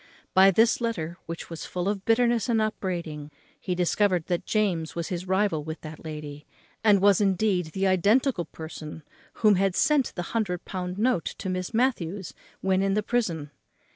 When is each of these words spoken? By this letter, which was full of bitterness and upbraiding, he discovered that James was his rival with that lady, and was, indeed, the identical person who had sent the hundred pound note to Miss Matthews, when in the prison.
By 0.33 0.49
this 0.49 0.81
letter, 0.81 1.19
which 1.27 1.51
was 1.51 1.67
full 1.67 1.87
of 1.87 2.05
bitterness 2.05 2.49
and 2.49 2.59
upbraiding, 2.59 3.29
he 3.59 3.75
discovered 3.75 4.25
that 4.25 4.47
James 4.47 4.95
was 4.95 5.09
his 5.09 5.27
rival 5.27 5.63
with 5.63 5.81
that 5.81 6.03
lady, 6.03 6.47
and 6.83 6.99
was, 7.03 7.21
indeed, 7.21 7.67
the 7.67 7.85
identical 7.85 8.45
person 8.45 9.03
who 9.45 9.53
had 9.53 9.75
sent 9.75 10.13
the 10.15 10.23
hundred 10.33 10.65
pound 10.65 10.97
note 10.97 11.25
to 11.37 11.49
Miss 11.51 11.71
Matthews, 11.71 12.33
when 12.61 12.81
in 12.81 12.95
the 12.95 13.03
prison. 13.03 13.51